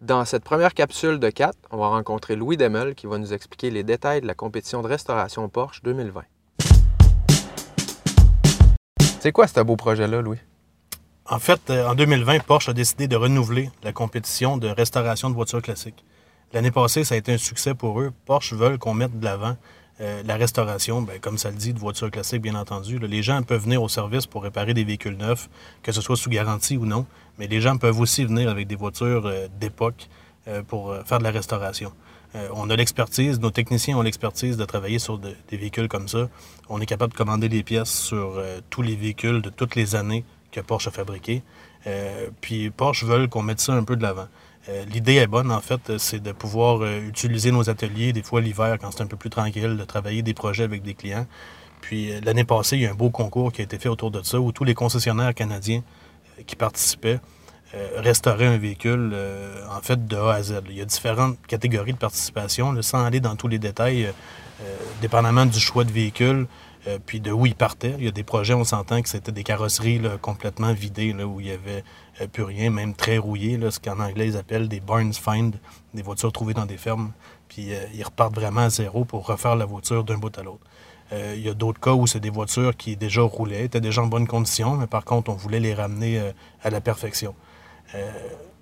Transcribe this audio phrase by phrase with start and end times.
[0.00, 3.68] Dans cette première capsule de 4, on va rencontrer Louis Demel qui va nous expliquer
[3.68, 6.22] les détails de la compétition de restauration Porsche 2020.
[9.18, 10.38] C'est quoi ce beau projet-là, Louis?
[11.28, 15.34] En fait, euh, en 2020, Porsche a décidé de renouveler la compétition de restauration de
[15.34, 16.04] voitures classiques.
[16.52, 18.12] L'année passée, ça a été un succès pour eux.
[18.24, 19.56] Porsche veulent qu'on mette de l'avant
[20.00, 22.98] euh, la restauration, ben, comme ça le dit, de voitures classiques, bien entendu.
[22.98, 25.48] les gens peuvent venir au service pour réparer des véhicules neufs,
[25.82, 27.04] que ce soit sous garantie ou non,
[27.38, 30.08] mais les gens peuvent aussi venir avec des voitures euh, d'époque
[30.46, 31.92] euh, pour faire de la restauration.
[32.52, 36.28] on a l'expertise, nos techniciens ont l'expertise de travailler sur des véhicules comme ça.
[36.68, 38.40] On est capable de commander des pièces sur
[38.70, 41.42] tous les véhicules de toutes les années que Porsche a fabriqués.
[42.42, 44.28] puis Porsche veulent qu'on mette ça un peu de l'avant.
[44.68, 48.40] Euh, l'idée est bonne, en fait, c'est de pouvoir euh, utiliser nos ateliers, des fois
[48.40, 51.26] l'hiver, quand c'est un peu plus tranquille, de travailler des projets avec des clients.
[51.80, 54.10] Puis euh, l'année passée, il y a un beau concours qui a été fait autour
[54.10, 55.82] de ça, où tous les concessionnaires canadiens
[56.46, 57.18] qui participaient
[57.96, 59.14] restauraient un véhicule,
[59.70, 60.62] en fait, de A à Z.
[60.70, 64.10] Il y a différentes catégories de participation, sans aller dans tous les détails,
[65.02, 66.46] dépendamment du choix de véhicule.
[67.06, 67.94] Puis de où ils partaient.
[67.98, 71.40] Il y a des projets, on s'entend que c'était des carrosseries complètement vidées, là, où
[71.40, 71.84] il y avait
[72.20, 75.56] euh, plus rien, même très rouillé, ce qu'en anglais ils appellent des barns find,
[75.94, 77.12] des voitures trouvées dans des fermes.
[77.48, 80.64] Puis euh, ils repartent vraiment à zéro pour refaire la voiture d'un bout à l'autre.
[81.12, 84.02] Euh, il y a d'autres cas où c'est des voitures qui déjà roulaient, étaient déjà
[84.02, 86.20] en bonne condition, mais par contre, on voulait les ramener
[86.62, 87.34] à la perfection.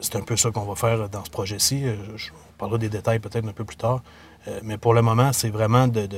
[0.00, 1.84] c'est un peu ça qu'on va faire dans ce projet-ci.
[2.16, 4.02] Je, on parlera des détails peut-être un peu plus tard.
[4.62, 6.08] mais pour le moment, c'est vraiment de,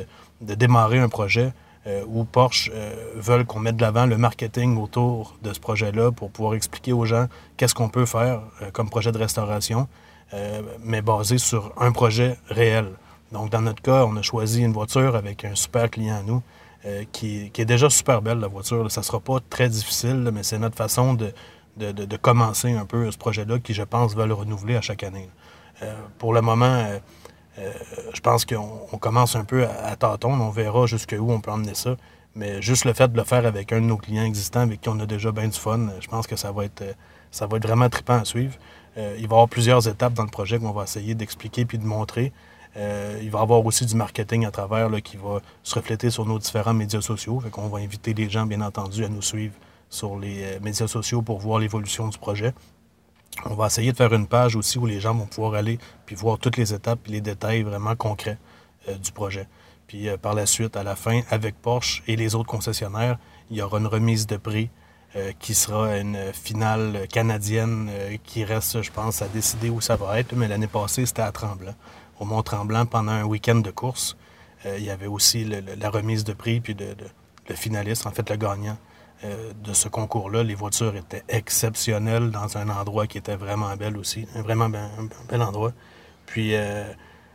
[0.41, 1.53] démarrer un projet
[1.89, 6.13] euh, où Porsche euh, veulent qu'on mette de l'avant le marketing autour de ce projet-là
[6.13, 9.89] pour pouvoir expliquer aux gens qu'est-ce qu'on peut faire euh, comme projet de restauration,
[10.83, 12.87] mais basé sur un projet réel.
[13.33, 16.43] Donc, dans notre cas, on a choisi une voiture avec un super client à nous,
[17.13, 18.91] qui, est déjà super belle, la voiture.
[18.91, 21.35] Ça ne sera pas très difficile, mais c'est notre façon de,
[21.77, 25.29] de, commencer un peu ce projet-là qui, je pense, va le renouveler à chaque année.
[26.17, 26.83] pour le moment,
[27.58, 27.70] euh,
[28.14, 30.33] je pense qu'on commence un peu à, tâton.
[30.33, 31.97] On verra jusqu'où on peut emmener ça.
[32.34, 34.89] Mais juste le fait de le faire avec un de nos clients existants avec qui
[34.89, 38.20] on a déjà bien du fun, je pense que ça va être, être vraiment trippant
[38.20, 38.55] à suivre.
[38.96, 41.79] Euh, il va y avoir plusieurs étapes dans le projet qu'on va essayer d'expliquer puis
[41.79, 42.33] de montrer.
[42.79, 46.24] Euh, il va y avoir aussi du marketing à travers qui va se refléter sur
[46.24, 47.42] nos différents médias sociaux.
[47.51, 49.55] Qu'on va inviter les gens, bien entendu, à nous suivre
[49.91, 52.55] sur les médias sociaux pour voir l'évolution du projet.
[53.45, 56.15] On va essayer de faire une page aussi où les gens vont pouvoir aller puis
[56.15, 58.39] voir toutes les étapes et les détails vraiment concrets
[58.89, 59.48] euh, du projet.
[59.87, 63.19] Puis euh, par la suite, à la fin, avec Porsche et les autres concessionnaires,
[63.51, 64.71] il y aura une remise de prix
[65.17, 67.91] euh, qui sera une finale canadienne
[68.25, 70.35] qui reste, je pense, à décider où ça va être.
[70.35, 71.75] Mais l'année passée, c'était à Tremblant,
[72.21, 74.17] au Mont-Tremblant, pendant un week-end de course.
[74.65, 76.77] il y avait aussi la remise de prix puis
[77.48, 78.79] le finaliste, en fait le gagnant
[79.25, 80.43] euh, de ce concours-là.
[80.43, 85.43] Les voitures étaient exceptionnelles dans un endroit qui était vraiment bel aussi, un vraiment bel
[85.43, 85.71] endroit.
[86.27, 86.93] Puis euh,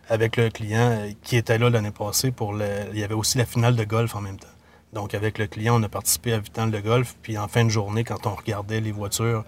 [0.09, 3.37] avec le client euh, qui était là l'année passée, pour le, il y avait aussi
[3.37, 4.49] la finale de golf en même temps.
[4.91, 7.15] Donc avec le client, on a participé à finale de golf.
[7.21, 9.45] Puis en fin de journée, quand on regardait les voitures,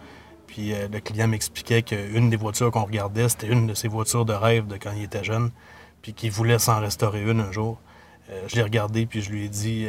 [0.47, 4.33] puis le client m'expliquait qu'une des voitures qu'on regardait, c'était une de ses voitures de
[4.33, 5.51] rêve de quand il était jeune,
[6.01, 7.79] puis qu'il voulait s'en restaurer une un jour.
[8.47, 9.87] je l'ai regardé, puis je lui ai dit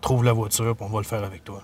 [0.00, 1.62] Trouve la voiture, puis on va le faire avec toi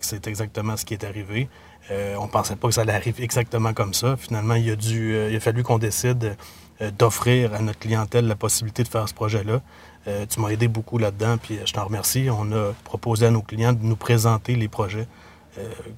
[0.00, 1.48] c'est exactement ce qui est arrivé.
[1.90, 4.16] Euh, on pensait pas que ça allait arriver exactement comme ça.
[4.16, 6.36] Finalement, il a, euh, fallu qu'on décide
[6.80, 9.60] euh, d'offrir à notre clientèle la possibilité de faire ce projet-là.
[10.28, 12.28] tu m'as aidé beaucoup là-dedans, puis je t'en remercie.
[12.30, 15.08] On a proposé à nos clients de nous présenter les projets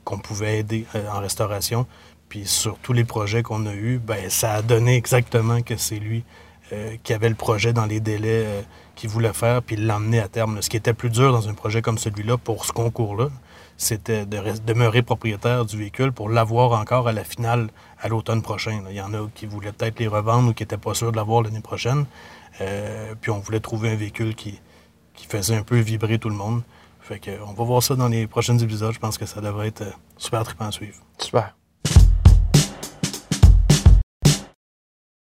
[0.05, 1.87] qu'on pouvait aider en restauration.
[2.31, 5.99] Puis sur tous les projets qu'on a eus, ben, ça a donné exactement que c'est
[5.99, 6.25] lui
[7.02, 8.46] qui avait le projet dans les délais
[8.94, 10.60] qu'il voulait faire, puis l'emmener à terme.
[10.60, 13.28] Ce qui était plus dur dans un projet comme celui-là pour ce concours-là,
[13.78, 17.68] c'était de demeurer propriétaire du véhicule pour l'avoir encore à la finale
[18.00, 18.82] à l'automne prochain.
[18.90, 21.16] Il y en a qui voulaient peut-être les revendre ou qui n'étaient pas sûrs de
[21.16, 22.04] l'avoir l'année prochaine.
[22.60, 24.60] Euh, puis on voulait trouver un véhicule qui,
[25.14, 26.62] qui faisait un peu vibrer tout le monde.
[27.00, 28.92] Fait que, on va voir ça dans les prochains épisodes.
[28.92, 30.98] Je pense que ça devrait être euh, super trippant à suivre.
[31.18, 31.54] Super.